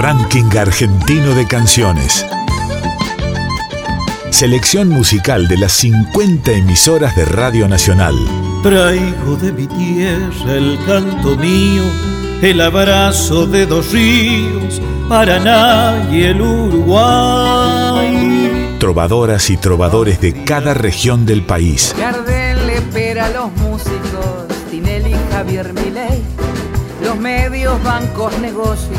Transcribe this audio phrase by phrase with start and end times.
[0.00, 2.24] Ranking Argentino de Canciones.
[4.30, 8.14] Selección musical de las 50 emisoras de Radio Nacional.
[8.62, 11.82] Traigo de mi tierra el canto mío,
[12.40, 17.98] el abrazo de dos ríos, Paraná y el Uruguay.
[18.78, 21.94] Trovadoras y trovadores de cada región del país.
[21.98, 26.22] Gardel le espera a los músicos, Tinelli, Javier Milei,
[27.04, 28.98] los medios, bancos, negocios,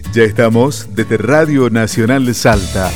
[0.13, 2.91] Ya estamos desde Radio Nacional Salta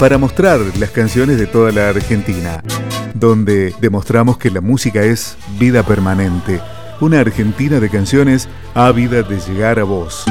[0.00, 2.60] para mostrar las canciones de toda la Argentina,
[3.14, 6.60] donde demostramos que la música es vida permanente,
[7.00, 10.24] una Argentina de canciones ávida de llegar a vos.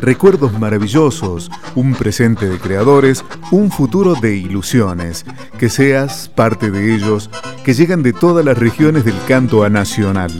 [0.00, 5.24] Recuerdos maravillosos, un presente de creadores, un futuro de ilusiones,
[5.56, 7.30] que seas parte de ellos,
[7.64, 10.32] que llegan de todas las regiones del canto a nacional.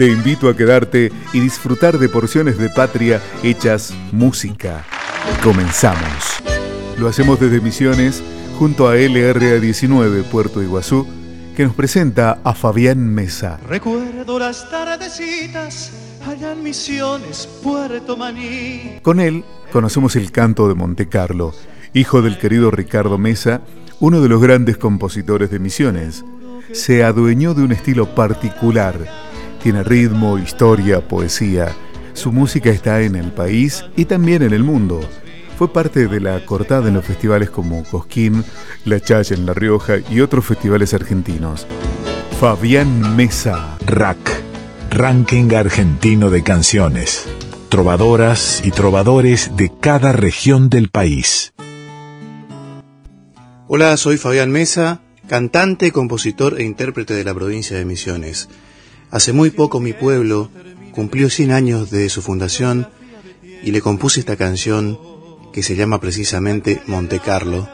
[0.00, 4.82] Te invito a quedarte y disfrutar de porciones de patria hechas música.
[5.42, 6.40] Comenzamos.
[6.96, 8.22] Lo hacemos desde Misiones
[8.58, 11.06] junto a LRA19 Puerto Iguazú,
[11.54, 13.60] que nos presenta a Fabián Mesa.
[13.68, 15.92] Recuerdo las tardecitas
[16.26, 19.00] allá en Misiones, Puerto Maní.
[19.02, 21.52] Con él conocemos el canto de Monte Carlo,
[21.92, 23.60] hijo del querido Ricardo Mesa,
[23.98, 26.24] uno de los grandes compositores de Misiones.
[26.72, 29.19] Se adueñó de un estilo particular.
[29.62, 31.68] Tiene ritmo, historia, poesía.
[32.14, 35.00] Su música está en el país y también en el mundo.
[35.58, 38.42] Fue parte de la cortada en los festivales como Cosquín,
[38.86, 41.66] La Chaya en La Rioja y otros festivales argentinos.
[42.40, 43.76] Fabián Mesa.
[43.84, 44.16] RAC,
[44.90, 47.26] Ranking Argentino de Canciones.
[47.68, 51.52] Trovadoras y trovadores de cada región del país.
[53.68, 58.48] Hola, soy Fabián Mesa, cantante, compositor e intérprete de la provincia de Misiones.
[59.10, 60.50] Hace muy poco mi pueblo
[60.92, 62.88] cumplió 100 años de su fundación
[63.62, 64.98] y le compuse esta canción
[65.52, 67.68] que se llama precisamente Monte Carlo,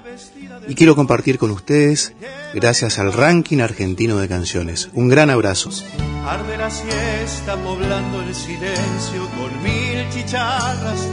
[0.68, 2.12] y quiero compartir con ustedes
[2.54, 4.90] gracias al ranking argentino de canciones.
[4.94, 5.70] Un gran abrazo.
[5.70, 11.06] Siesta poblando el silencio con mil chicharras.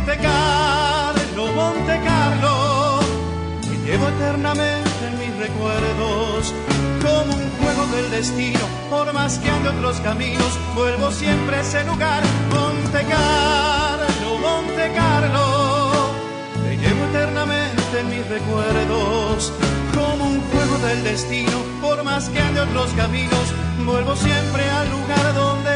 [0.00, 2.00] Monte Carlo, Monte
[3.84, 4.90] llevo eternamente
[5.38, 6.54] recuerdos
[7.02, 11.84] como un juego del destino, por más que ande otros caminos, vuelvo siempre a ese
[11.84, 14.90] lugar, Monte Carlo, Monte
[16.64, 19.52] te llevo eternamente en mis recuerdos,
[19.94, 25.34] como un juego del destino, por más que ande otros caminos, vuelvo siempre al lugar
[25.34, 25.69] donde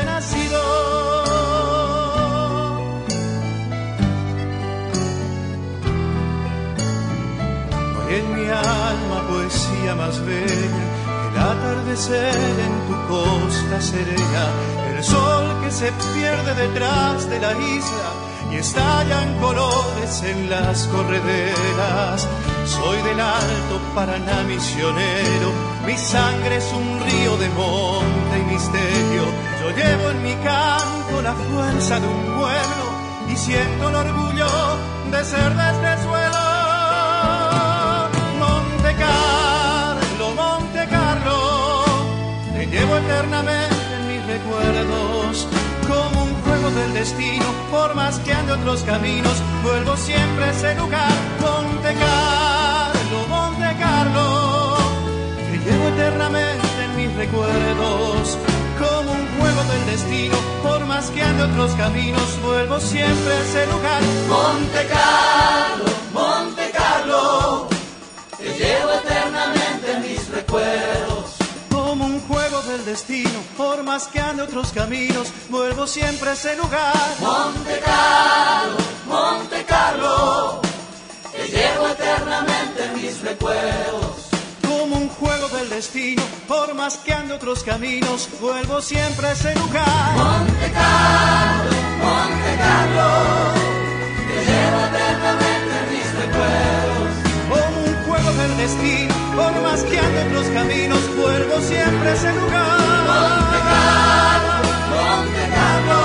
[9.94, 10.84] más bella,
[11.30, 14.44] el atardecer en tu costa serena,
[14.94, 18.10] el sol que se pierde detrás de la isla
[18.50, 22.28] y estallan colores en las correderas.
[22.66, 25.52] Soy del alto Paraná misionero,
[25.86, 29.24] mi sangre es un río de monte y misterio.
[29.60, 32.84] Yo llevo en mi canto la fuerza de un pueblo
[33.32, 34.48] y siento el orgullo
[35.10, 36.23] de ser de este suelo.
[42.74, 45.46] Llevo eternamente en mis recuerdos,
[45.86, 50.74] como un juego del destino, por más que ande otros caminos, vuelvo siempre a ese
[50.74, 54.76] lugar, Monte Carlo, Monte Carlo,
[55.50, 58.38] te llevo eternamente en mis recuerdos,
[58.82, 63.66] como un juego del destino, por más que ande otros caminos, vuelvo siempre a ese
[63.68, 67.68] lugar, Monte Carlo, Monte Carlo
[68.36, 71.03] te llevo eternamente en mis recuerdos.
[72.82, 76.94] Destino, por más que ande otros caminos, vuelvo siempre a ese lugar.
[77.20, 78.76] Monte Carlo,
[79.06, 80.60] Monte Carlo,
[81.30, 84.28] te llevo eternamente en mis recuerdos.
[84.66, 89.54] Como un juego del destino, por más que ande otros caminos, vuelvo siempre a ese
[89.54, 90.16] lugar.
[90.16, 91.70] Monte Carlo,
[92.02, 93.53] Monte Carlo,
[99.44, 102.78] formas que anden los caminos, cuervo siempre es el lugar.
[103.10, 106.02] Monte Carlo, Monte Carlo,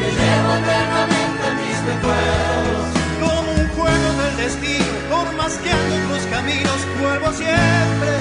[0.00, 2.84] te llevo eternamente mis recuerdos.
[3.22, 8.12] Como un juego del destino, formas que anden los caminos, cuervo siempre,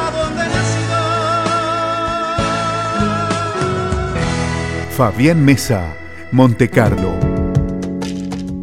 [0.00, 1.00] a donde nacido.
[4.96, 5.82] Fabián Mesa,
[6.30, 7.23] Monte Carlo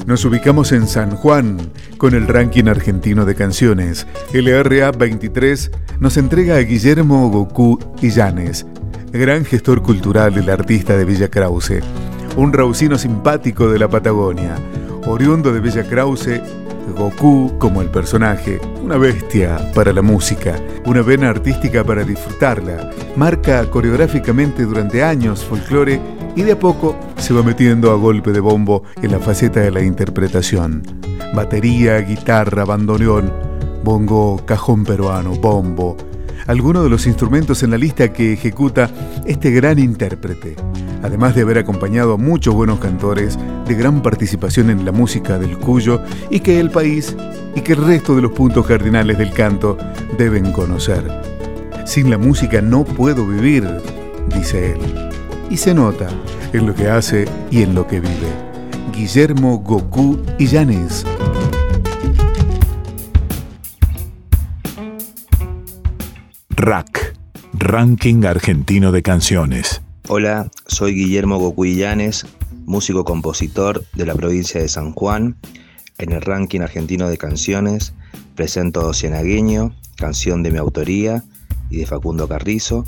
[0.05, 1.57] nos ubicamos en San Juan
[1.97, 4.07] con el ranking argentino de canciones.
[4.33, 8.65] LRA 23 nos entrega a Guillermo Goku Illanes,
[9.11, 11.81] gran gestor cultural, el artista de Villa Krause,
[12.35, 14.55] un raucino simpático de la Patagonia,
[15.05, 16.41] oriundo de Villa Krause,
[16.97, 20.55] Goku como el personaje, una bestia para la música,
[20.85, 26.01] una vena artística para disfrutarla, marca coreográficamente durante años folclore
[26.35, 29.71] y de a poco se va metiendo a golpe de bombo en la faceta de
[29.71, 30.83] la interpretación.
[31.35, 33.31] Batería, guitarra, bandoneón,
[33.83, 35.97] bongo, cajón peruano, bombo.
[36.47, 38.89] Algunos de los instrumentos en la lista que ejecuta
[39.25, 40.55] este gran intérprete,
[41.03, 43.37] además de haber acompañado a muchos buenos cantores
[43.67, 47.15] de gran participación en la música del Cuyo y que el país
[47.55, 49.77] y que el resto de los puntos cardinales del canto
[50.17, 51.03] deben conocer.
[51.85, 53.67] Sin la música no puedo vivir,
[54.33, 55.10] dice él
[55.51, 56.07] y se nota
[56.53, 58.31] en lo que hace y en lo que vive.
[58.93, 61.05] Guillermo Goku Illanes.
[66.51, 67.17] Rack,
[67.51, 69.81] Ranking Argentino de Canciones.
[70.07, 72.25] Hola, soy Guillermo Goku Illanes,
[72.65, 75.35] músico compositor de la provincia de San Juan.
[75.97, 77.93] En el ranking argentino de canciones
[78.35, 81.23] presento Cienagueño, canción de mi autoría
[81.69, 82.85] y de Facundo Carrizo,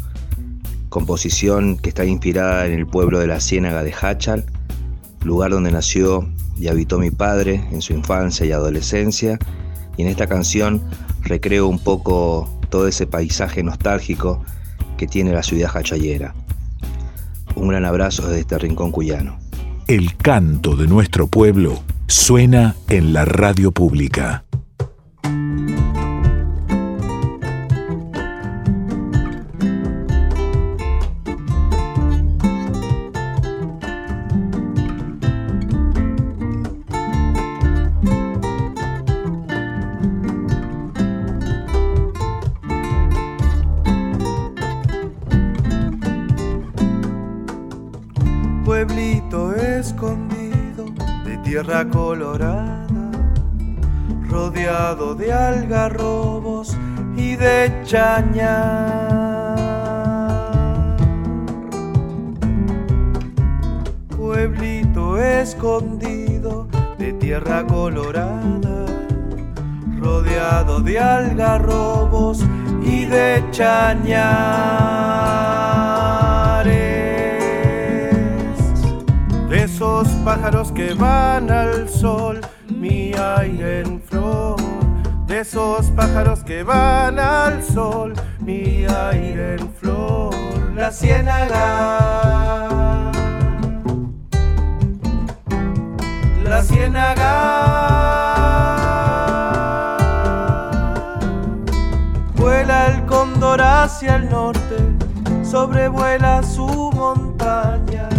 [0.94, 4.46] composición que está inspirada en el pueblo de la Ciénaga de Hachal,
[5.24, 9.40] lugar donde nació y habitó mi padre en su infancia y adolescencia,
[9.98, 10.84] y en esta canción
[11.24, 14.44] recreo un poco todo ese paisaje nostálgico
[14.96, 16.36] que tiene la ciudad hachayera.
[17.56, 19.40] Un gran abrazo desde este rincón cuyano.
[19.88, 24.44] El canto de nuestro pueblo suena en la radio pública.
[55.24, 56.78] De algarrobos
[57.16, 59.58] y de chañar.
[64.18, 66.68] Pueblito escondido
[66.98, 68.86] de tierra colorada,
[70.02, 72.44] rodeado de algarrobos
[72.84, 74.84] y de chañares
[79.52, 84.73] esos pájaros que van al sol, mi aire en flor.
[85.28, 90.36] De esos pájaros que van al sol, mi aire en flor.
[90.76, 93.12] La ciénaga.
[96.44, 97.34] La ciénaga.
[102.36, 104.78] Vuela el cóndor hacia el norte,
[105.44, 108.10] sobrevuela su montaña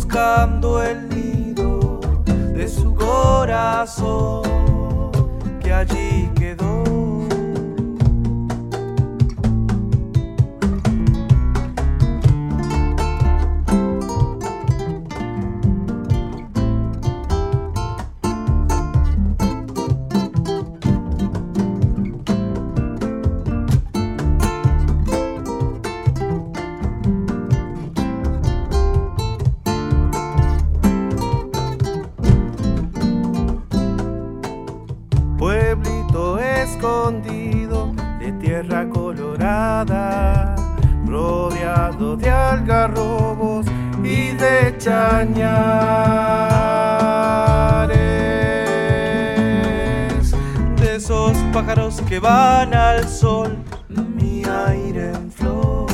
[0.00, 4.42] buscando el nido de su corazón
[5.62, 6.19] que allí
[52.20, 53.56] van al sol,
[53.88, 55.86] mi aire en flor,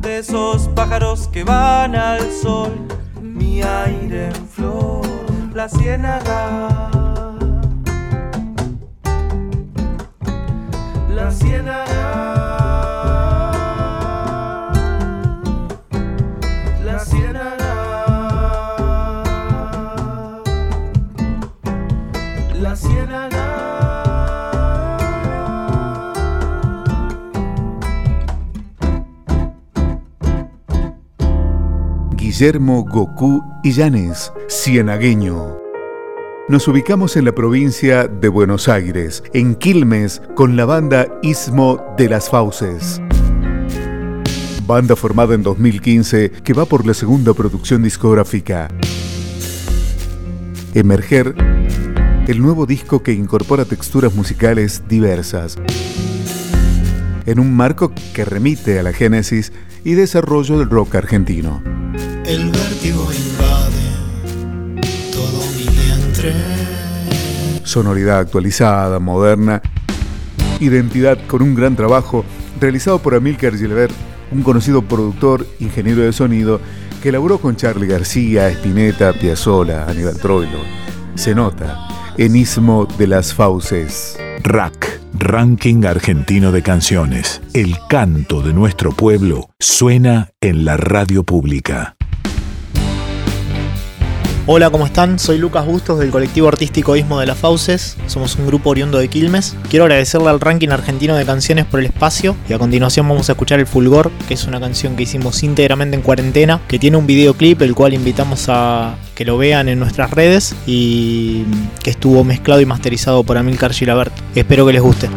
[0.00, 2.72] de esos pájaros que van al sol,
[3.20, 5.06] mi aire en flor,
[5.52, 6.95] la ciénaga.
[32.38, 35.56] Guillermo Goku Illanes, cienagueño.
[36.50, 42.10] Nos ubicamos en la provincia de Buenos Aires, en Quilmes, con la banda Istmo de
[42.10, 43.00] las Fauces.
[44.66, 48.68] Banda formada en 2015 que va por la segunda producción discográfica.
[50.74, 51.34] Emerger,
[52.28, 55.56] el nuevo disco que incorpora texturas musicales diversas
[57.24, 61.75] en un marco que remite a la génesis y desarrollo del rock argentino.
[62.26, 63.86] El vértigo invade
[65.12, 66.32] todo mi vientre.
[67.62, 69.62] Sonoridad actualizada, moderna,
[70.58, 72.24] identidad con un gran trabajo
[72.60, 73.94] realizado por Amílcar Gilbert,
[74.32, 76.60] un conocido productor, ingeniero de sonido,
[77.00, 80.58] que elaboró con Charlie García, Spinetta, Piazzolla, Aníbal Troilo.
[81.14, 81.86] Se nota,
[82.18, 84.18] enismo de las fauces.
[84.42, 87.40] Rack, Ranking Argentino de Canciones.
[87.52, 91.95] El canto de nuestro pueblo suena en la radio pública.
[94.48, 95.18] Hola, ¿cómo están?
[95.18, 97.96] Soy Lucas Bustos del colectivo artístico Ismo de las Fauces.
[98.06, 99.56] Somos un grupo oriundo de Quilmes.
[99.68, 103.32] Quiero agradecerle al ranking argentino de canciones por el espacio y a continuación vamos a
[103.32, 107.08] escuchar El Fulgor, que es una canción que hicimos íntegramente en cuarentena, que tiene un
[107.08, 111.42] videoclip el cual invitamos a que lo vean en nuestras redes y
[111.82, 114.14] que estuvo mezclado y masterizado por Amilcar Gilabert.
[114.36, 115.08] Espero que les guste.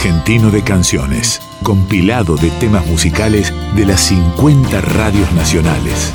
[0.00, 1.42] Argentino de Canciones.
[1.62, 6.10] Compilado de temas musicales de las 50 radios nacionales.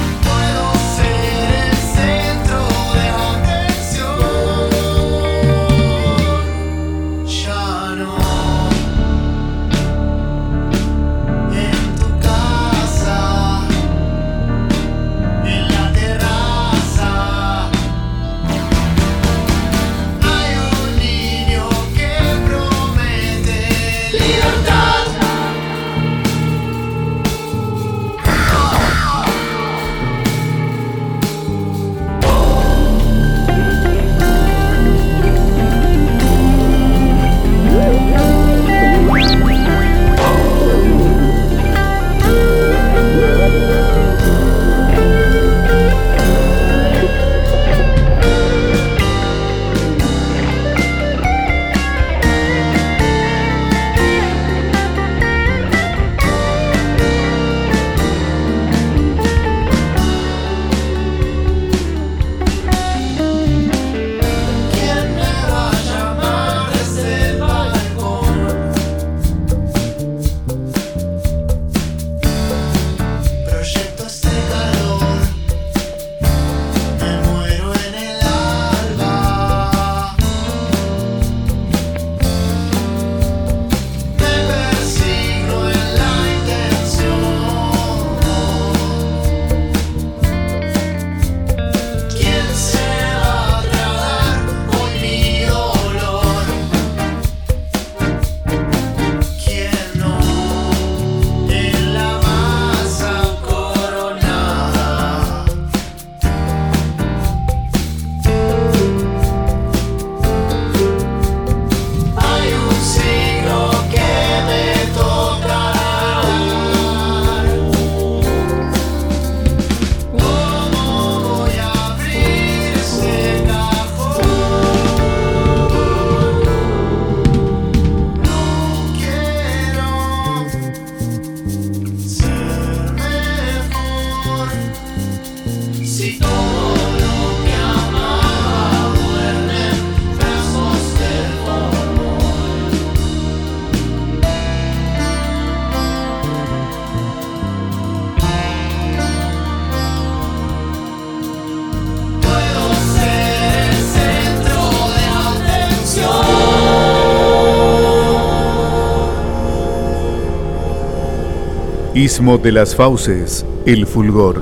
[162.05, 164.39] Istmo de las Fauces, El Fulgor.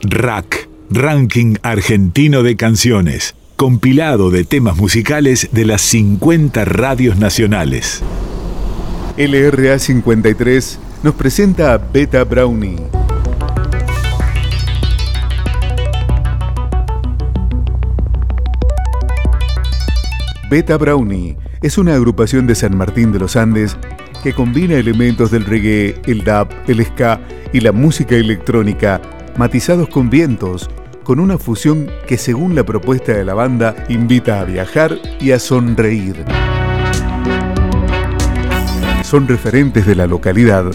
[0.00, 8.00] Rack, Ranking Argentino de Canciones, compilado de temas musicales de las 50 radios nacionales.
[9.18, 12.78] LRA 53 nos presenta a Beta Brownie.
[20.50, 23.76] Beta Brownie es una agrupación de San Martín de los Andes
[24.22, 27.20] que combina elementos del reggae, el dub, el ska
[27.52, 29.00] y la música electrónica,
[29.36, 30.70] matizados con vientos,
[31.02, 35.38] con una fusión que según la propuesta de la banda invita a viajar y a
[35.38, 36.24] sonreír.
[39.02, 40.66] Son referentes de la localidad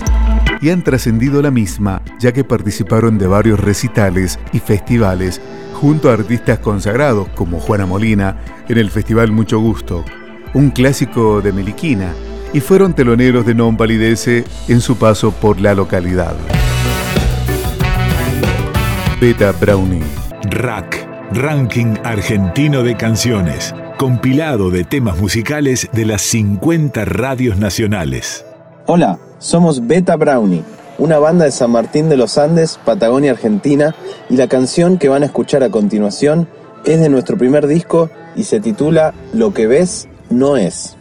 [0.62, 5.40] y han trascendido la misma, ya que participaron de varios recitales y festivales
[5.74, 8.38] junto a artistas consagrados como Juana Molina
[8.68, 10.04] en el Festival Mucho Gusto,
[10.54, 12.14] un clásico de Meliquina,
[12.55, 16.33] y fueron teloneros de Non Palidece en su paso por la localidad.
[19.19, 20.05] Beta Brownie.
[20.51, 28.46] Rack, Ranking Argentino de Canciones, compilado de temas musicales de las 50 radios nacionales.
[28.85, 30.63] Hola, somos Beta Brownie,
[30.98, 33.94] una banda de San Martín de los Andes, Patagonia, Argentina,
[34.29, 36.48] y la canción que van a escuchar a continuación
[36.85, 40.95] es de nuestro primer disco y se titula Lo que ves no es.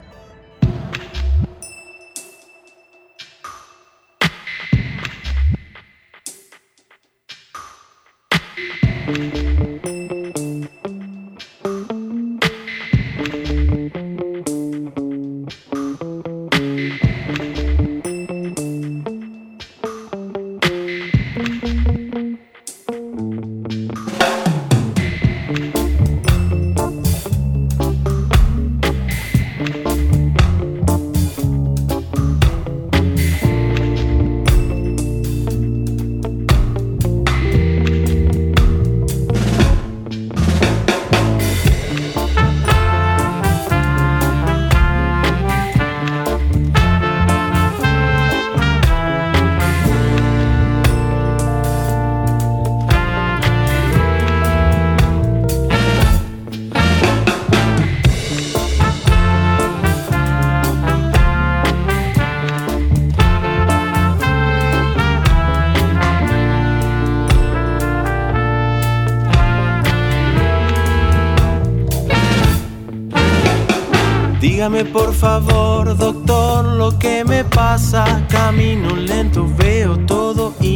[74.64, 78.26] Dígame por favor, doctor, lo que me pasa.
[78.30, 80.33] Camino lento, veo todo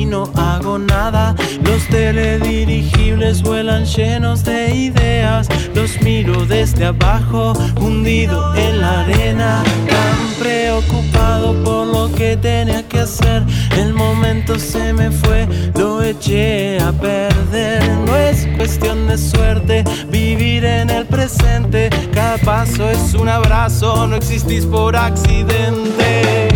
[0.09, 1.35] no hago nada.
[1.63, 5.49] Los teledirigibles vuelan llenos de ideas.
[5.75, 9.63] Los miro desde abajo, hundido en la arena.
[9.89, 13.45] Tan preocupado por lo que tenía que hacer.
[13.77, 17.83] El momento se me fue, lo eché a perder.
[18.07, 21.91] No es cuestión de suerte vivir en el presente.
[22.13, 26.49] Cada paso es un abrazo, no existís por accidente.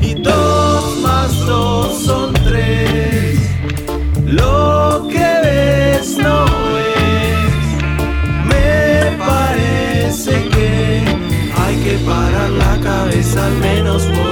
[0.00, 0.61] Y dos
[4.32, 6.46] Lo que ves no
[6.78, 7.54] es.
[8.50, 11.04] Me parece que
[11.60, 14.31] hay que parar la cabeza al menos por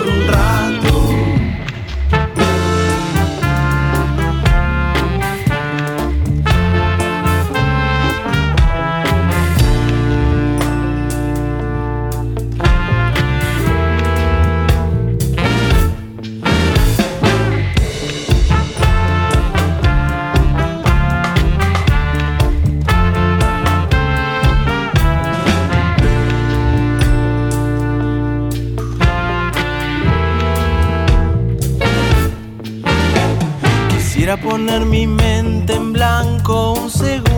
[34.21, 37.30] Quisiera poner mi mente en blanco un segundo,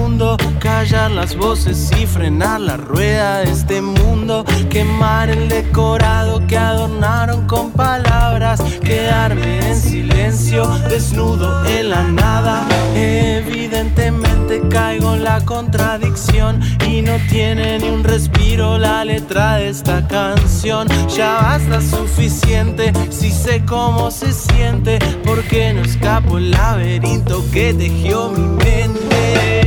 [0.61, 7.47] callar las voces y frenar la rueda de este mundo, quemar el decorado que adornaron
[7.47, 12.67] con palabras, quedarme en silencio, desnudo en la nada.
[12.95, 20.07] Evidentemente caigo en la contradicción y no tiene ni un respiro la letra de esta
[20.09, 20.89] canción.
[21.09, 28.31] Ya basta suficiente si sé cómo se siente, porque no escapo el laberinto que tejió
[28.31, 29.62] mi mente.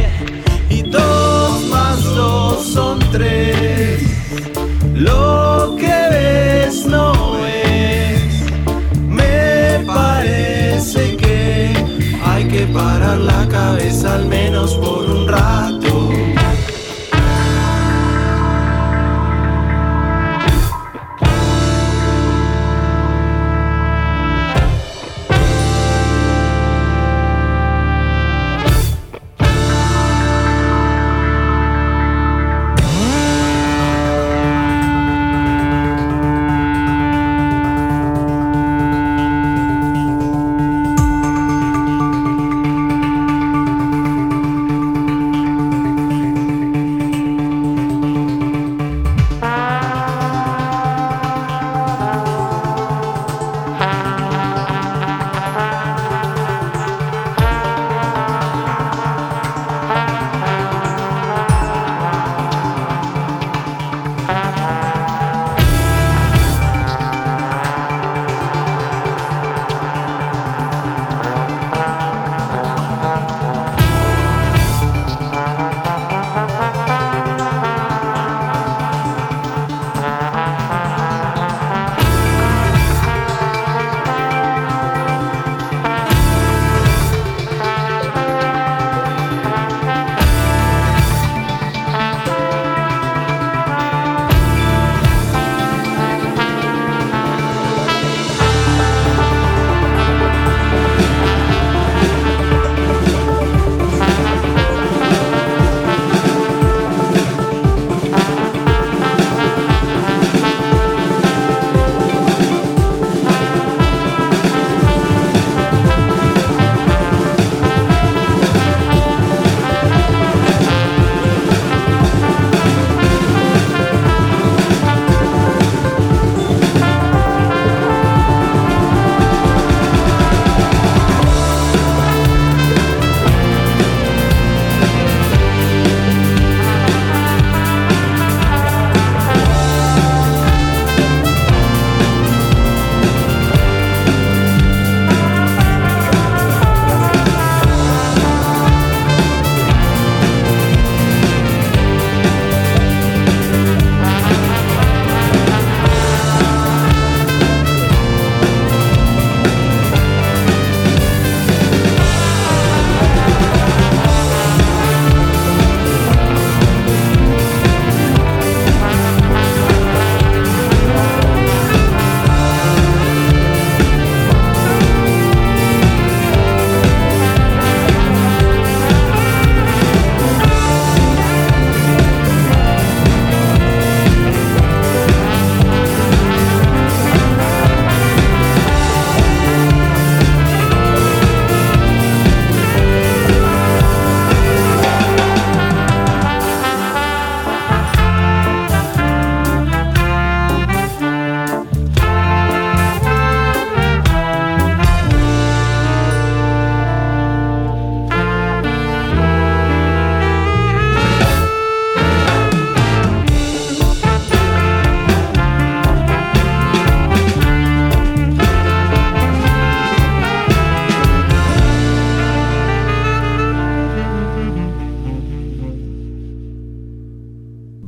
[4.93, 7.13] Lo que ves no
[7.45, 8.43] es.
[9.07, 11.71] Me parece que
[12.25, 15.14] hay que parar la cabeza al menos por un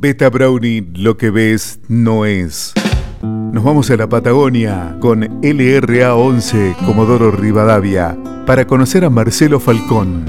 [0.07, 2.73] Beta Brownie, lo que ves no es.
[3.21, 10.23] Nos vamos a la Patagonia con LRA 11 Comodoro Rivadavia para conocer a Marcelo Falcón.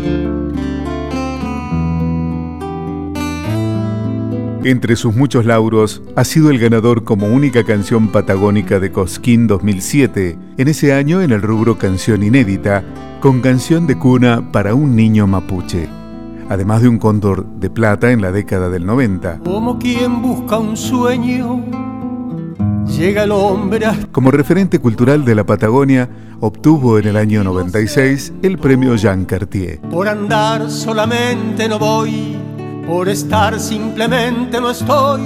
[4.65, 10.37] Entre sus muchos lauros, ha sido el ganador como única canción patagónica de Cosquín 2007,
[10.57, 12.83] en ese año en el rubro canción inédita,
[13.21, 15.89] con canción de cuna para un niño mapuche,
[16.49, 19.41] además de un cóndor de plata en la década del 90.
[19.45, 21.65] Como quien busca un sueño,
[22.87, 23.97] llega el hombre a...
[24.13, 26.09] Como referente cultural de la Patagonia,
[26.41, 29.81] obtuvo en el año 96 el premio Jean Cartier.
[29.81, 32.37] Por andar solamente no voy,
[32.87, 35.21] por estar simplemente no estoy.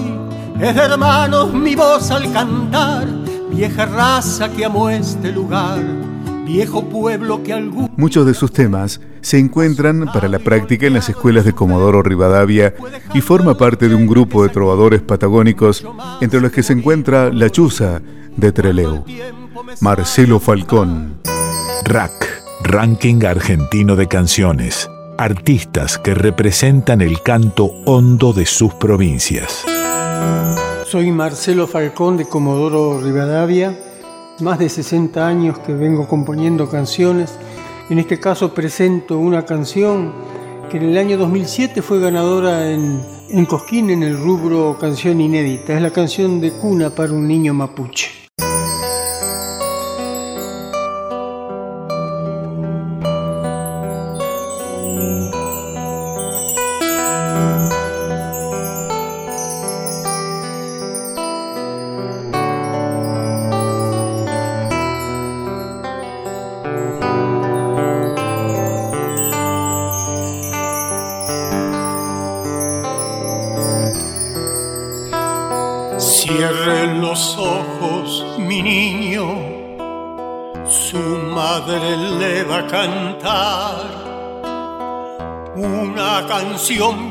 [0.60, 3.06] Es de hermanos mi voz al cantar,
[3.50, 5.82] vieja raza que amo este lugar,
[6.52, 7.90] viejo pueblo que algún...
[7.96, 12.74] Muchos de sus temas se encuentran para la práctica en las escuelas de Comodoro Rivadavia
[13.14, 15.84] y forma parte de un grupo de trovadores patagónicos
[16.20, 18.02] entre los que se encuentra La Chuza
[18.36, 19.04] de Treleu.
[19.80, 21.14] Marcelo Falcón.
[21.84, 22.12] RAC,
[22.64, 24.90] Ranking Argentino de Canciones.
[25.16, 29.64] Artistas que representan el canto hondo de sus provincias.
[30.86, 33.78] Soy Marcelo Falcón de Comodoro Rivadavia,
[34.42, 37.38] más de 60 años que vengo componiendo canciones.
[37.88, 40.12] En este caso presento una canción
[40.70, 43.00] que en el año 2007 fue ganadora en,
[43.30, 45.74] en Cosquín en el rubro canción inédita.
[45.74, 48.21] Es la canción de cuna para un niño mapuche.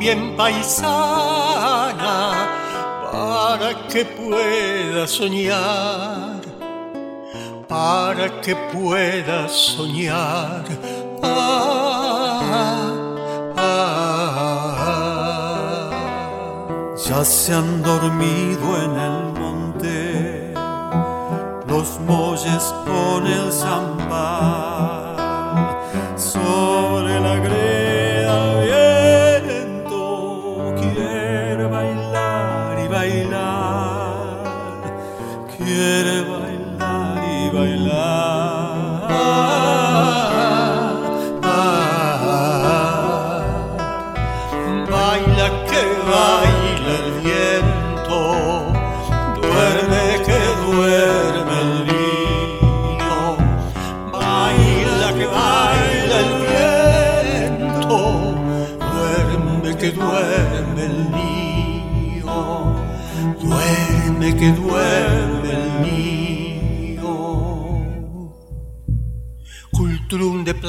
[0.02, 2.16] Bien paisana
[3.12, 6.42] para que pueda soñar,
[7.68, 10.64] para que pueda soñar.
[11.22, 12.88] Ah,
[17.08, 20.54] Ya se han dormido en el monte
[21.68, 25.16] los molles con el zambá
[26.16, 27.71] sobre la greda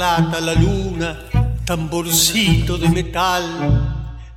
[0.03, 1.29] la luna,
[1.65, 3.45] tamborcito de metal.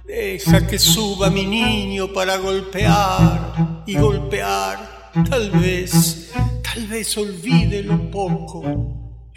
[0.05, 5.11] Deja que suba mi niño para golpear y golpear.
[5.27, 8.61] Tal vez, tal vez olvide lo poco,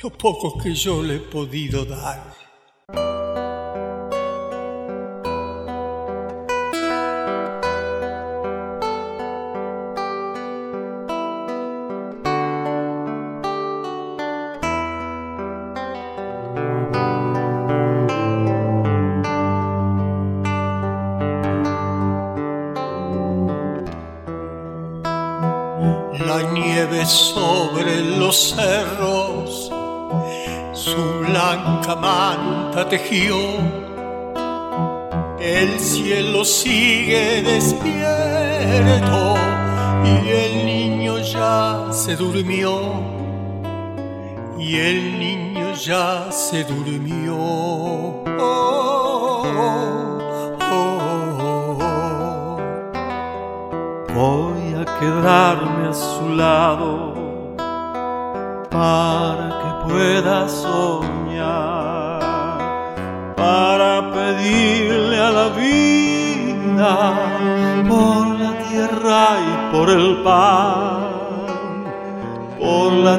[0.03, 2.38] lo poco que yo le he podido dar.
[27.05, 29.69] Sobre los cerros
[30.79, 33.37] su blanca manta tejió.
[35.41, 39.37] El cielo sigue despierto
[40.05, 42.81] y el niño ya se durmió.
[44.59, 47.37] Y el niño ya se durmió.
[47.37, 48.25] Oh,
[49.47, 50.19] oh,
[50.61, 52.59] oh, oh.
[54.15, 55.78] Voy a quedarme
[56.39, 57.15] lado
[58.71, 62.21] para que pueda soñar,
[63.37, 66.95] para pedirle a la vida
[67.89, 70.99] por la tierra y por el pan,
[72.61, 73.17] por la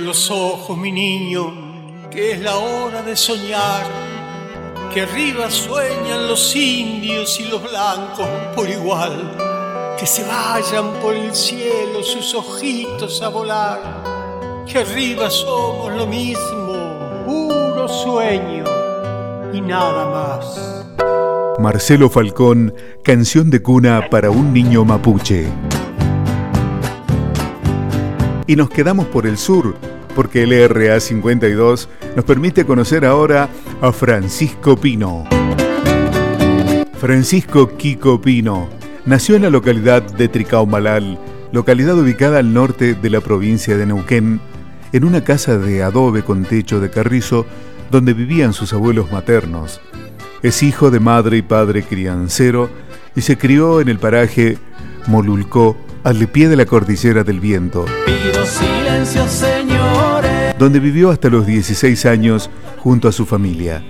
[0.00, 3.84] Los ojos, mi niño, que es la hora de soñar,
[4.92, 11.34] que arriba sueñan los indios y los blancos por igual, que se vayan por el
[11.34, 18.64] cielo sus ojitos a volar, que arriba somos lo mismo, puro sueño
[19.52, 20.86] y nada más.
[21.58, 25.46] Marcelo Falcón, canción de cuna para un niño mapuche.
[28.46, 29.74] Y nos quedamos por el sur,
[30.14, 33.48] porque el RA 52 nos permite conocer ahora
[33.80, 35.24] a Francisco Pino.
[36.98, 38.68] Francisco Kiko Pino
[39.04, 41.18] nació en la localidad de Tricaumalal,
[41.52, 44.40] localidad ubicada al norte de la provincia de Neuquén,
[44.92, 47.46] en una casa de adobe con techo de carrizo
[47.90, 49.80] donde vivían sus abuelos maternos.
[50.42, 52.70] Es hijo de madre y padre criancero
[53.14, 54.58] y se crió en el paraje
[55.06, 60.54] Molulcó, al pie de la cordillera del viento, Pido silencio, señores.
[60.58, 63.84] donde vivió hasta los 16 años junto a su familia.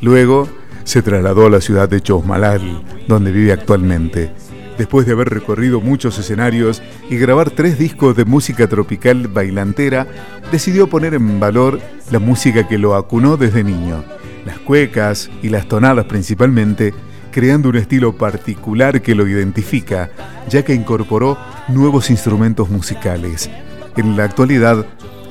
[0.00, 0.48] Luego
[0.84, 4.32] se trasladó a la ciudad de Chosmalal, donde vive actualmente.
[4.78, 10.06] Después de haber recorrido muchos escenarios y grabar tres discos de música tropical bailantera,
[10.50, 11.78] decidió poner en valor
[12.10, 14.02] la música que lo acunó desde niño,
[14.46, 16.94] las cuecas y las tonadas principalmente,
[17.30, 20.10] creando un estilo particular que lo identifica,
[20.48, 21.38] ya que incorporó
[21.68, 23.50] nuevos instrumentos musicales.
[23.96, 24.86] En la actualidad,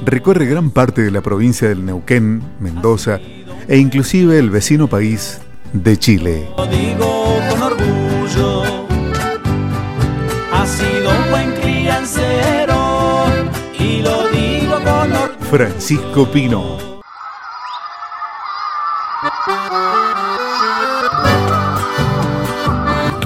[0.06, 3.20] recorre gran parte de la provincia del Neuquén, Mendoza
[3.68, 5.40] e inclusive el vecino país
[5.74, 6.50] de Chile.
[6.58, 8.64] Lo digo con orgullo.
[10.52, 13.26] Ha sido un buen criancero.
[13.78, 15.50] Y lo digo con orgullo.
[15.50, 16.90] Francisco Pino.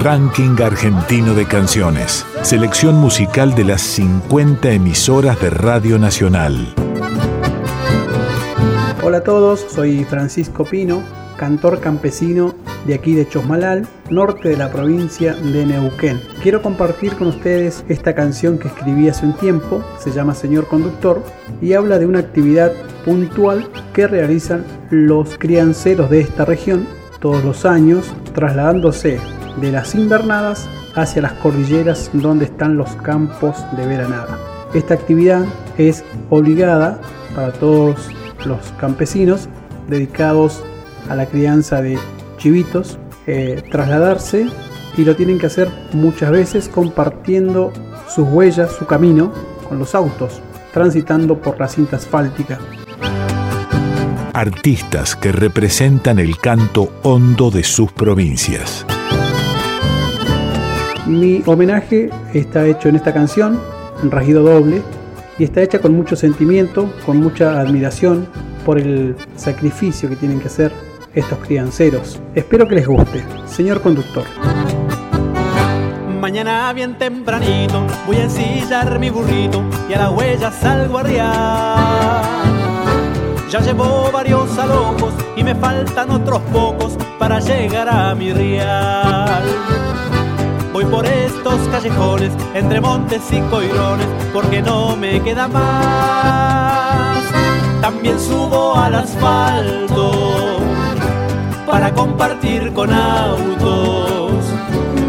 [0.04, 2.26] Ranking Argentino de Canciones.
[2.42, 6.74] Selección musical de las 50 emisoras de Radio Nacional.
[9.02, 11.02] Hola a todos, soy Francisco Pino,
[11.38, 12.54] cantor campesino
[12.86, 16.20] de aquí de Chosmalal, norte de la provincia de Neuquén.
[16.42, 21.24] Quiero compartir con ustedes esta canción que escribí hace un tiempo, se llama Señor Conductor,
[21.62, 22.72] y habla de una actividad
[23.06, 26.86] puntual que realizan los crianceros de esta región
[27.20, 29.18] todos los años, trasladándose
[29.60, 34.38] de las invernadas hacia las cordilleras donde están los campos de veranada.
[34.74, 35.44] Esta actividad
[35.78, 37.00] es obligada
[37.34, 37.96] para todos
[38.44, 39.48] los campesinos
[39.88, 40.62] dedicados
[41.08, 41.98] a la crianza de
[42.38, 44.46] chivitos, eh, trasladarse
[44.96, 47.72] y lo tienen que hacer muchas veces compartiendo
[48.08, 49.32] sus huellas, su camino
[49.68, 50.40] con los autos,
[50.72, 52.58] transitando por la cinta asfáltica.
[54.32, 58.84] Artistas que representan el canto hondo de sus provincias.
[61.06, 63.60] Mi homenaje está hecho en esta canción,
[64.02, 64.82] en rajido doble,
[65.38, 68.26] y está hecha con mucho sentimiento, con mucha admiración
[68.64, 70.72] por el sacrificio que tienen que hacer
[71.14, 72.20] estos crianceros.
[72.34, 73.22] Espero que les guste.
[73.46, 74.24] Señor conductor.
[76.20, 82.22] Mañana bien tempranito voy a ensillar mi burrito y a la huella salgo a.
[83.50, 89.42] Ya llevo varios alojos y me faltan otros pocos para llegar a mi real.
[90.90, 97.18] Por estos callejones entre montes y coirones porque no me queda más.
[97.80, 100.12] También subo al asfalto
[101.66, 104.44] para compartir con autos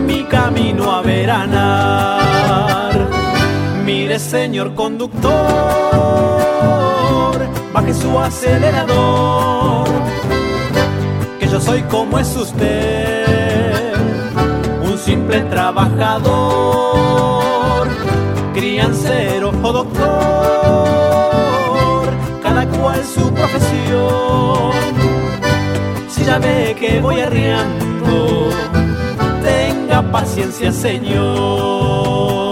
[0.08, 2.16] mi camino a veranar.
[3.86, 5.36] Mire, señor conductor,
[7.72, 9.88] baje su acelerador,
[11.40, 13.15] que yo soy como es usted,
[15.42, 17.90] trabajador,
[18.54, 20.06] criancero o doctor,
[22.42, 24.72] cada cual su profesión.
[26.08, 28.50] Si ya ve que voy arriando,
[29.44, 32.45] tenga paciencia, señor.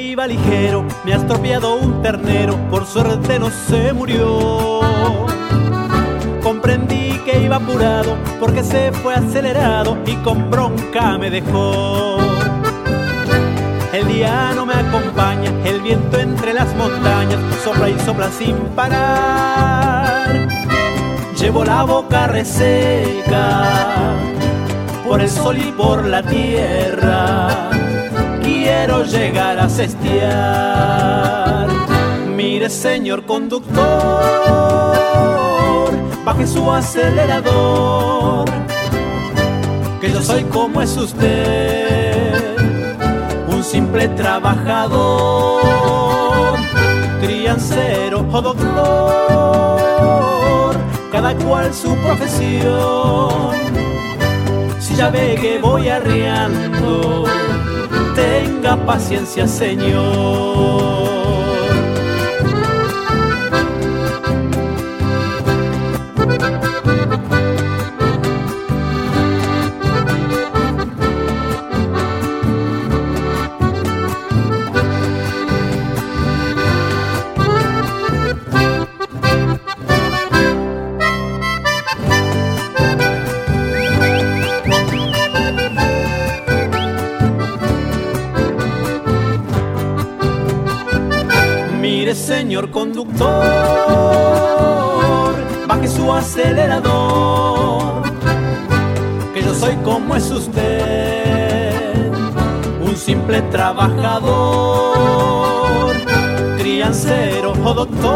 [0.00, 4.80] Iba ligero, me ha estropeado un ternero, por suerte no se murió.
[6.42, 12.18] Comprendí que iba apurado porque se fue acelerado y con bronca me dejó.
[13.92, 20.48] El día no me acompaña, el viento entre las montañas sopla y sopla sin parar.
[21.38, 24.14] Llevo la boca reseca
[25.06, 27.65] por el sol y por la tierra.
[28.68, 30.08] Quiero llegar a cestear.
[32.34, 33.84] Mire, señor conductor,
[36.24, 38.44] baje su acelerador.
[40.00, 42.56] Que yo soy como es usted,
[43.46, 45.60] un simple trabajador,
[47.20, 49.86] criancero o doctor,
[51.12, 53.54] cada cual su profesión
[54.80, 57.24] si ya ve que voy arriando,
[58.74, 61.45] paciencia, Señor.
[92.56, 93.28] Señor conductor,
[95.68, 98.02] baje su acelerador,
[99.34, 102.10] que yo soy como es usted,
[102.80, 104.32] un simple trabajador,
[106.56, 108.06] criancero o doctor,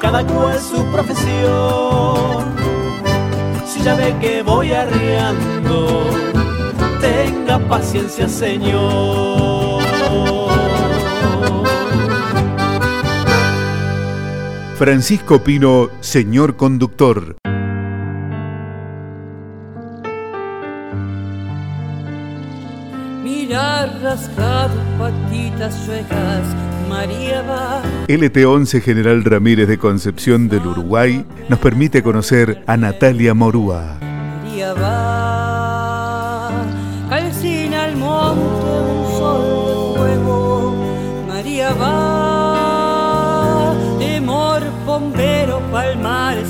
[0.00, 2.54] cada cual su profesión.
[3.66, 6.04] Si ya ve que voy arriando,
[7.00, 9.63] tenga paciencia, señor.
[14.84, 17.38] Francisco Pino, señor conductor.
[23.22, 26.42] Mirar rasgado, patitas suecas,
[26.86, 27.82] María va.
[28.08, 33.96] LT11 General Ramírez de Concepción del Uruguay nos permite conocer a Natalia Morúa.
[34.42, 35.63] María va,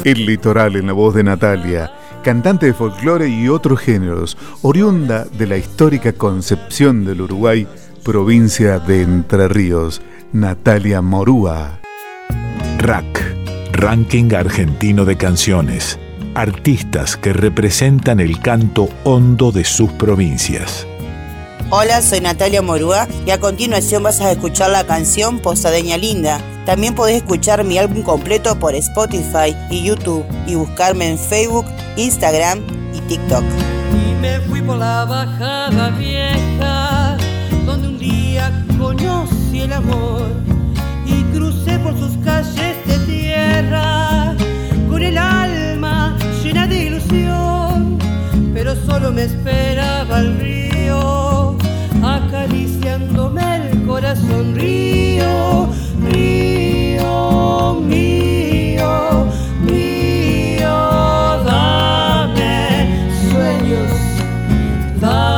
[0.04, 1.90] El litoral en la voz de Natalia,
[2.22, 7.66] cantante de folclore y otros géneros, oriunda de la histórica Concepción del Uruguay,
[8.04, 10.02] provincia de Entre Ríos.
[10.32, 11.80] Natalia Morúa.
[12.78, 13.36] RAC,
[13.72, 15.98] Ranking Argentino de Canciones.
[16.34, 20.86] Artistas que representan el canto hondo de sus provincias.
[21.70, 26.38] Hola, soy Natalia Morúa y a continuación vas a escuchar la canción Posadeña Linda.
[26.66, 31.64] También podés escuchar mi álbum completo por Spotify y YouTube y buscarme en Facebook,
[31.96, 32.60] Instagram
[32.92, 33.42] y TikTok.
[33.92, 37.16] Y me fui por la bajada vieja,
[37.64, 40.28] donde un día conocí el amor
[41.06, 44.36] y crucé por sus calles de tierra
[44.90, 47.98] con el alma llena de ilusión,
[48.52, 51.43] pero solo me esperaba el río
[52.04, 54.54] acariciándome el corazón.
[54.54, 55.68] Río,
[56.10, 59.26] río mío,
[59.60, 60.76] mío,
[61.44, 63.92] dame sueños,
[65.00, 65.33] dame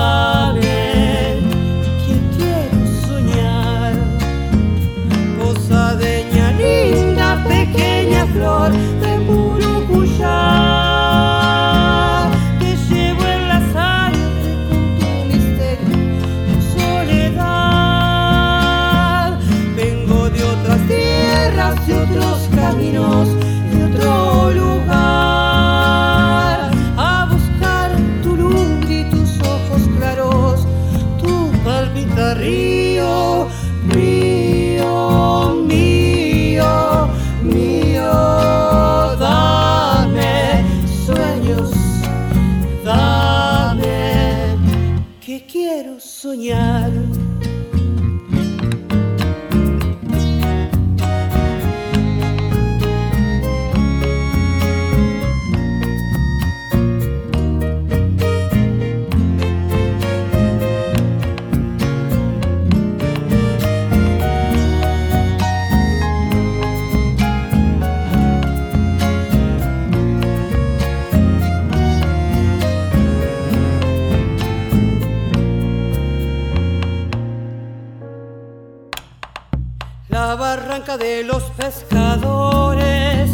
[80.98, 83.30] de los pescadores,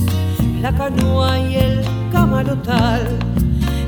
[0.61, 3.07] la canoa y el camalotal,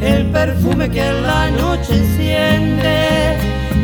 [0.00, 3.38] el perfume que en la noche enciende,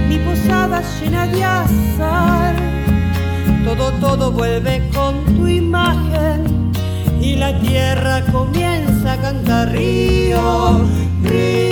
[0.08, 2.54] mi posada llena de azar.
[3.64, 6.72] Todo, todo vuelve con tu imagen
[7.20, 10.80] y la tierra comienza a cantar río,
[11.22, 11.69] río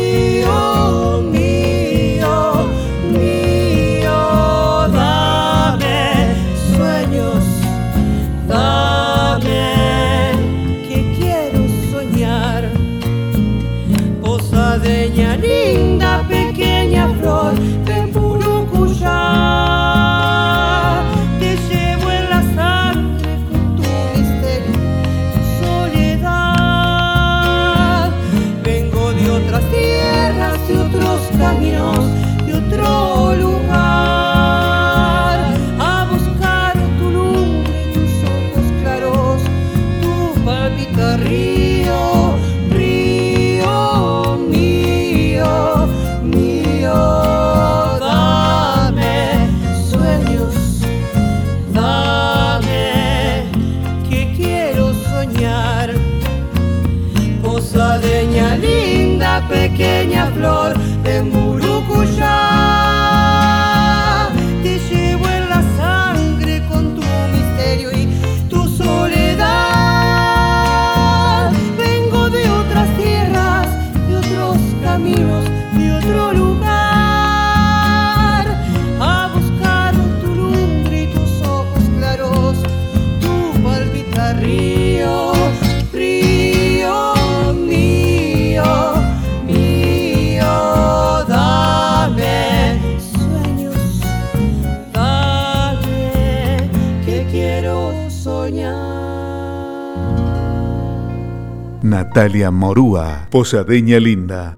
[101.82, 104.56] Natalia Morúa, Posadeña Linda.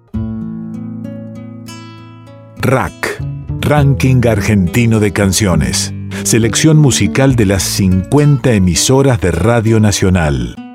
[2.59, 3.22] RAC,
[3.61, 5.93] Ranking Argentino de Canciones.
[6.22, 10.70] Selección musical de las 50 emisoras de Radio Nacional.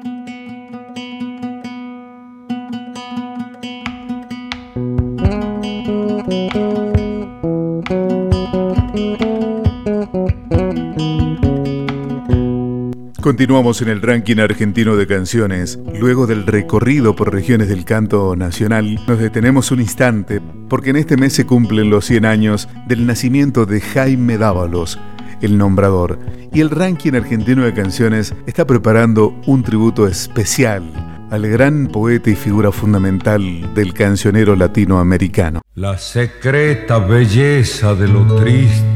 [13.36, 15.78] Continuamos en el ranking argentino de canciones.
[16.00, 21.18] Luego del recorrido por regiones del canto nacional, nos detenemos un instante porque en este
[21.18, 24.98] mes se cumplen los 100 años del nacimiento de Jaime Dávalos,
[25.42, 26.18] el nombrador,
[26.54, 30.90] y el ranking argentino de canciones está preparando un tributo especial
[31.30, 35.62] al gran poeta y figura fundamental del cancionero latinoamericano.
[35.76, 38.95] La secreta belleza de lo triste,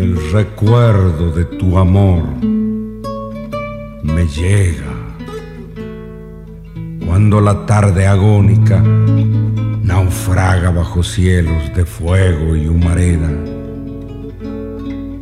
[0.00, 2.22] el recuerdo de tu amor,
[4.02, 4.92] me llega.
[7.06, 8.80] Cuando la tarde agónica
[9.82, 13.30] naufraga bajo cielos de fuego y humareda,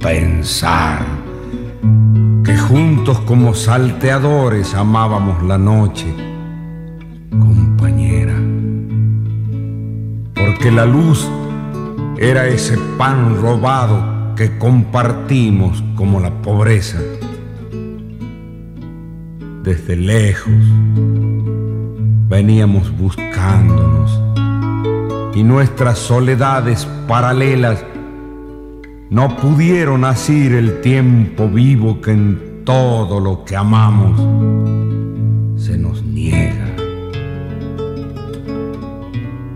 [0.01, 1.07] pensar
[2.45, 6.07] que juntos como salteadores amábamos la noche,
[7.31, 8.35] compañera.
[10.35, 11.27] Porque la luz
[12.18, 17.01] era ese pan robado que compartimos como la pobreza.
[19.62, 20.53] Desde lejos
[22.28, 24.20] veníamos buscándonos
[25.34, 27.82] y nuestras soledades paralelas
[29.09, 34.20] no pudieron asir el tiempo vivo que en todo lo que amamos
[35.57, 36.76] se nos niega.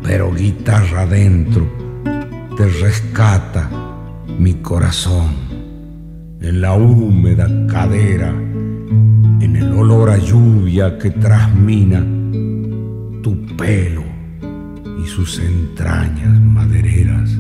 [0.02, 1.66] Pero guitarra adentro
[2.56, 3.89] te rescata
[4.41, 5.28] mi corazón
[6.41, 12.01] en la húmeda cadera, en el olor a lluvia que trasmina
[13.22, 14.03] tu pelo
[14.99, 17.30] y sus entrañas madereras.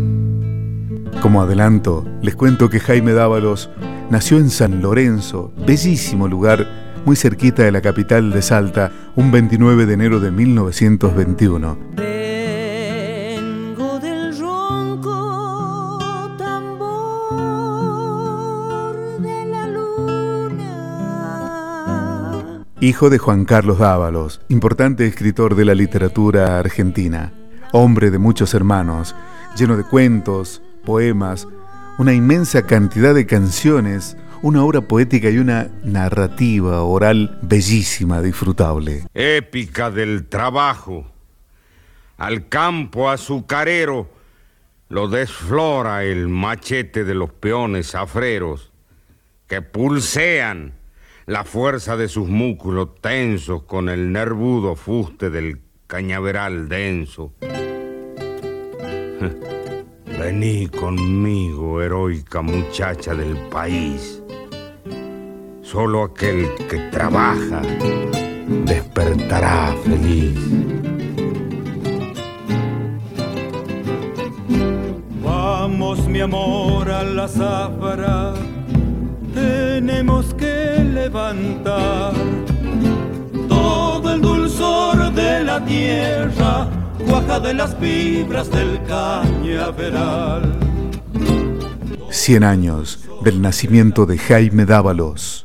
[1.22, 3.70] Como adelanto, les cuento que Jaime Dávalos
[4.10, 6.66] nació en San Lorenzo, bellísimo lugar
[7.06, 12.09] muy cerquita de la capital de Salta, un 29 de enero de 1921.
[22.82, 27.30] Hijo de Juan Carlos Dávalos, importante escritor de la literatura argentina,
[27.72, 29.14] hombre de muchos hermanos,
[29.54, 31.46] lleno de cuentos, poemas,
[31.98, 39.04] una inmensa cantidad de canciones, una obra poética y una narrativa oral bellísima, disfrutable.
[39.12, 41.04] Épica del trabajo,
[42.16, 44.08] al campo azucarero,
[44.88, 48.72] lo desflora el machete de los peones afreros
[49.46, 50.79] que pulsean
[51.30, 57.34] la fuerza de sus músculos tensos con el nervudo fuste del cañaveral denso.
[60.18, 64.20] Vení conmigo, heroica muchacha del país.
[65.62, 67.62] Solo aquel que trabaja
[68.64, 70.36] despertará feliz.
[75.22, 78.34] Vamos, mi amor, a la zafra.
[79.32, 82.12] Tenemos que levantar
[83.48, 86.68] todo el dulzor de la tierra,
[87.06, 90.58] cuaja de las fibras del cañaveral.
[92.10, 95.44] 100 años del nacimiento de Jaime Dávalos.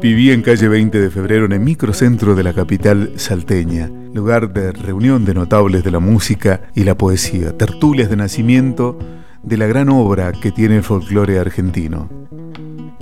[0.00, 4.70] Viví en calle 20 de febrero en el microcentro de la capital salteña, lugar de
[4.70, 8.96] reunión de notables de la música y la poesía, tertulias de nacimiento
[9.42, 12.08] de la gran obra que tiene el folclore argentino.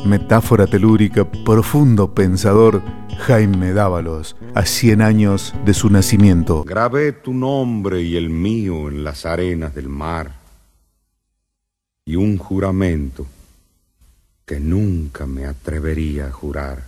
[0.05, 2.82] Metáfora telúrica, profundo pensador,
[3.18, 6.64] Jaime Dávalos, a 100 años de su nacimiento.
[6.64, 10.32] Grabé tu nombre y el mío en las arenas del mar
[12.05, 13.26] y un juramento
[14.45, 16.84] que nunca me atrevería a jurar.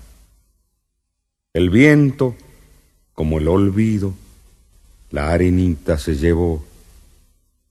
[1.52, 2.36] El viento,
[3.14, 4.14] como el olvido,
[5.10, 6.64] la arenita se llevó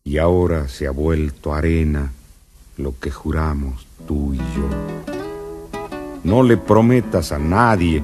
[0.08, 2.14] y ahora se ha vuelto arena
[2.78, 4.70] lo que juramos tú y yo.
[6.24, 8.02] No le prometas a nadie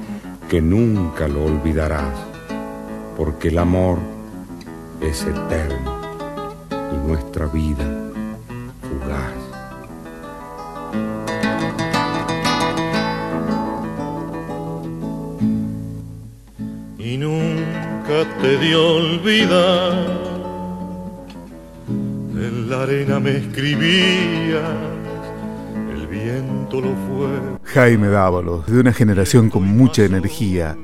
[0.49, 2.13] que nunca lo olvidarás,
[3.15, 3.99] porque el amor
[4.99, 6.01] es eterno
[6.69, 8.11] y nuestra vida
[8.81, 9.31] fugaz.
[16.99, 20.32] y nunca te dio olvidar.
[22.73, 24.63] La arena me escribías,
[25.93, 27.29] el viento lo fue.
[27.65, 30.75] Jaime Dávalos, de una generación con mucha energía,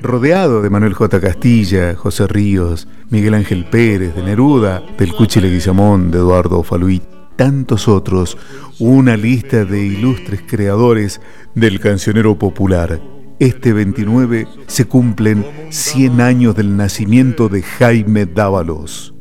[0.00, 1.20] rodeado de Manuel J.
[1.20, 7.02] Castilla, José Ríos, Miguel Ángel Pérez, de Neruda, del Cuchi Leguizamón, de Eduardo Faluí,
[7.34, 8.38] tantos otros,
[8.78, 11.20] una lista de ilustres creadores
[11.56, 13.00] del cancionero popular.
[13.40, 19.12] Este 29 se cumplen 100 años del nacimiento de Jaime Dávalos.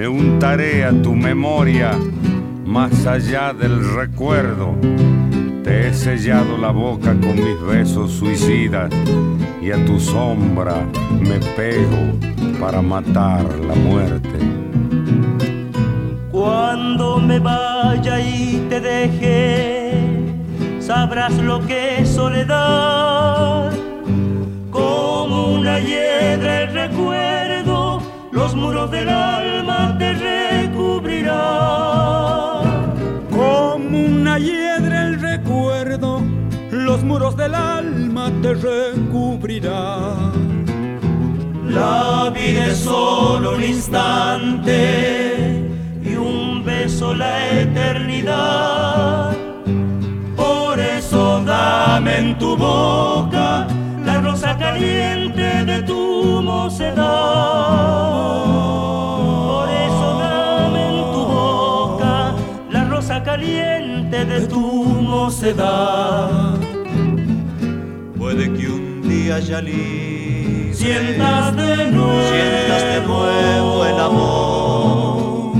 [0.00, 1.90] Me untaré a tu memoria
[2.64, 4.74] más allá del recuerdo.
[5.62, 8.90] Te he sellado la boca con mis besos suicidas
[9.60, 10.76] y a tu sombra
[11.20, 12.18] me pego
[12.58, 14.38] para matar la muerte.
[16.32, 19.92] Cuando me vaya y te deje,
[20.80, 23.70] sabrás lo que es soledad.
[24.70, 27.59] Como una hiedra el recuerdo,
[28.32, 31.36] los muros del alma te recubrirá.
[33.30, 36.22] Como una hiedra el recuerdo,
[36.70, 40.14] los muros del alma te recubrirá.
[41.66, 44.78] La vida es solo un instante
[46.02, 49.36] y un beso la eternidad.
[50.36, 53.66] Por eso dame en tu boca
[54.40, 56.96] rosa caliente de tu mocedad.
[59.50, 62.34] Por eso dame en tu boca
[62.70, 66.54] la rosa caliente de tu mocedad.
[68.16, 75.52] Puede que un día ya libre Sientas de nuevo, sientas de nuevo el amor,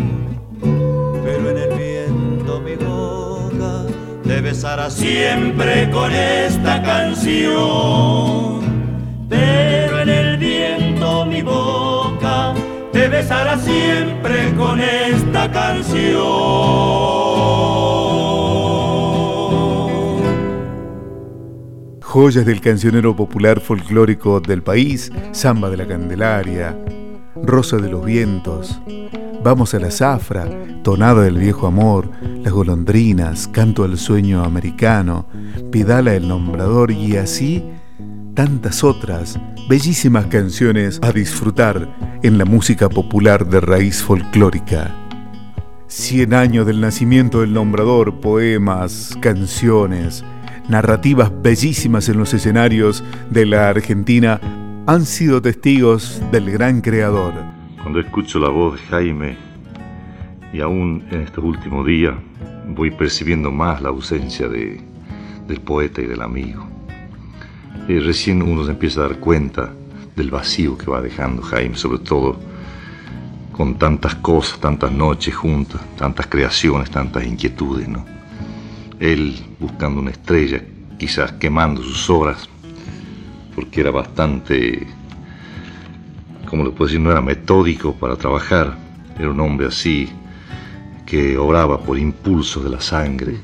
[1.23, 3.85] pero en el viento mi boca
[4.25, 8.70] te besará siempre con esta canción.
[9.41, 12.53] Pero en el viento mi boca
[12.93, 16.21] te besará siempre con esta canción.
[22.03, 26.77] Joyas del cancionero popular folclórico del país, Samba de la Candelaria,
[27.37, 28.81] Rosa de los Vientos,
[29.43, 30.47] Vamos a la Zafra,
[30.83, 32.11] Tonada del Viejo Amor,
[32.43, 35.27] Las Golondrinas, Canto al Sueño Americano,
[35.73, 37.65] Pidala el Nombrador y así
[38.41, 39.39] tantas otras
[39.69, 44.97] bellísimas canciones a disfrutar en la música popular de raíz folclórica.
[45.89, 50.25] Cien años del nacimiento del nombrador, poemas, canciones,
[50.71, 54.41] narrativas bellísimas en los escenarios de la Argentina
[54.87, 57.35] han sido testigos del gran creador.
[57.83, 59.37] Cuando escucho la voz de Jaime
[60.55, 62.15] y aún en estos últimos días
[62.69, 64.81] voy percibiendo más la ausencia de,
[65.47, 66.70] del poeta y del amigo.
[67.99, 69.73] Recién uno se empieza a dar cuenta
[70.15, 72.39] del vacío que va dejando Jaime, sobre todo
[73.53, 78.07] con tantas cosas, tantas noches juntas, tantas creaciones, tantas inquietudes, ¿no?
[79.01, 80.63] Él buscando una estrella,
[80.99, 82.49] quizás quemando sus obras,
[83.55, 84.87] porque era bastante,
[86.49, 88.79] como lo puedo decir, no era metódico para trabajar,
[89.19, 90.09] era un hombre así,
[91.05, 93.37] que obraba por impulsos de la sangre.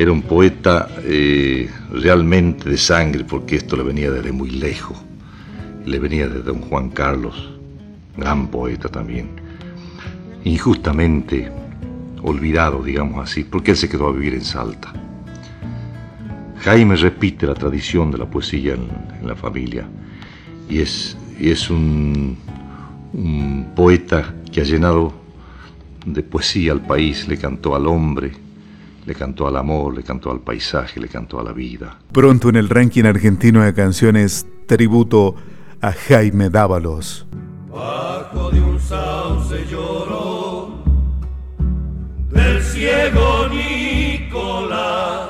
[0.00, 4.96] Era un poeta eh, realmente de sangre, porque esto le venía desde muy lejos.
[5.84, 7.50] Le venía de don Juan Carlos,
[8.16, 9.28] gran poeta también.
[10.44, 11.52] Injustamente
[12.22, 14.90] olvidado, digamos así, porque él se quedó a vivir en Salta.
[16.60, 18.88] Jaime repite la tradición de la poesía en,
[19.28, 19.86] la familia
[20.66, 22.38] y es, y es un,
[23.12, 25.12] un poeta que ha llenado
[26.06, 28.32] de poesía al país, le cantó al hombre,
[29.06, 31.98] le cantó al amor, le cantó al paisaje, le cantó a la vida.
[32.12, 35.34] Pronto en el ranking argentino de canciones, tributo
[35.80, 37.26] a Jaime Dávalos.
[37.70, 40.82] Bajo de un sauce lloró
[42.30, 45.28] del ciego Nicolás,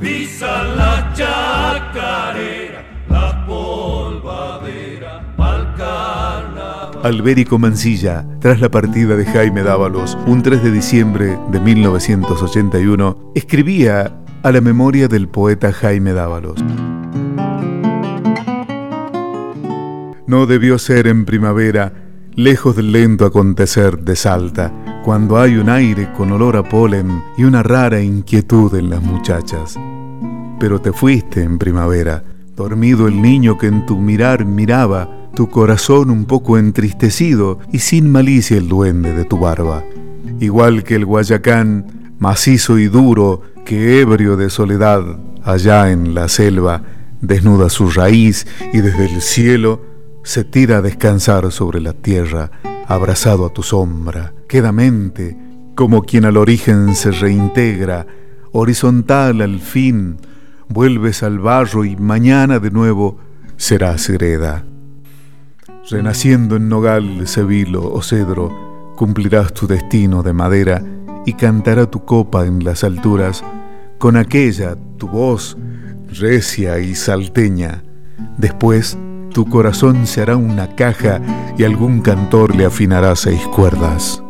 [0.00, 2.65] pisa la chacarera,
[7.06, 14.12] Albérico Mancilla, tras la partida de Jaime Dávalos, un 3 de diciembre de 1981, escribía
[14.42, 16.56] a la memoria del poeta Jaime Dávalos.
[20.26, 21.92] No debió ser en primavera,
[22.34, 24.72] lejos del lento acontecer de Salta,
[25.04, 29.78] cuando hay un aire con olor a polen y una rara inquietud en las muchachas.
[30.58, 32.24] Pero te fuiste en primavera,
[32.56, 38.10] dormido el niño que en tu mirar miraba, tu corazón un poco entristecido y sin
[38.10, 39.84] malicia el duende de tu barba.
[40.40, 45.04] Igual que el Guayacán, macizo y duro, que ebrio de soledad,
[45.44, 46.82] allá en la selva,
[47.20, 49.82] desnuda su raíz y desde el cielo
[50.24, 52.50] se tira a descansar sobre la tierra,
[52.88, 55.36] abrazado a tu sombra, quedamente,
[55.74, 58.06] como quien al origen se reintegra,
[58.52, 60.16] horizontal al fin,
[60.70, 63.18] vuelves al barro y mañana de nuevo
[63.58, 64.64] serás greda.
[65.88, 68.50] Renaciendo en nogal, cebilo o cedro,
[68.96, 70.82] cumplirás tu destino de madera
[71.24, 73.44] y cantará tu copa en las alturas
[73.98, 75.56] con aquella tu voz
[76.08, 77.84] recia y salteña.
[78.36, 78.98] Después
[79.32, 81.20] tu corazón se hará una caja
[81.56, 84.20] y algún cantor le afinará seis cuerdas.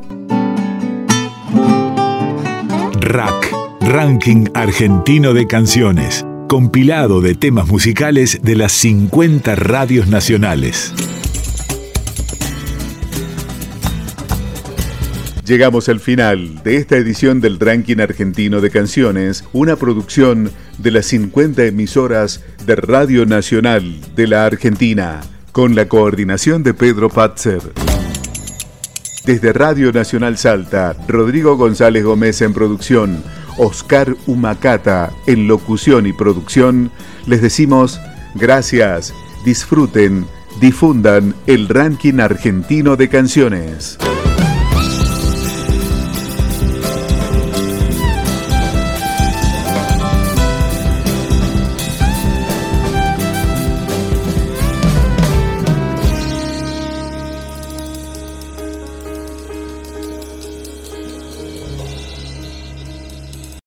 [3.00, 3.50] Rack,
[3.80, 10.92] Ranking Argentino de Canciones, compilado de temas musicales de las 50 radios nacionales.
[15.47, 21.07] Llegamos al final de esta edición del Ranking Argentino de Canciones, una producción de las
[21.07, 25.20] 50 emisoras de Radio Nacional de la Argentina,
[25.53, 27.61] con la coordinación de Pedro Patzer.
[29.24, 33.22] Desde Radio Nacional Salta, Rodrigo González Gómez en producción,
[33.57, 36.90] Oscar Humacata en locución y producción,
[37.28, 38.01] les decimos
[38.34, 40.26] gracias, disfruten,
[40.61, 43.97] difundan el ranking argentino de canciones.